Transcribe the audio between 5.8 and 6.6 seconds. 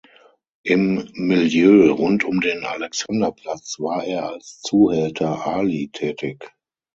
tätig.